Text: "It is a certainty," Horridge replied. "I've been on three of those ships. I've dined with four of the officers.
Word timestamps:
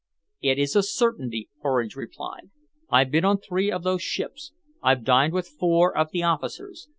"It 0.41 0.57
is 0.57 0.75
a 0.75 0.81
certainty," 0.81 1.47
Horridge 1.61 1.95
replied. 1.95 2.49
"I've 2.89 3.11
been 3.11 3.23
on 3.23 3.37
three 3.37 3.71
of 3.71 3.83
those 3.83 4.01
ships. 4.01 4.51
I've 4.81 5.03
dined 5.03 5.33
with 5.33 5.47
four 5.47 5.95
of 5.95 6.09
the 6.09 6.23
officers. 6.23 6.87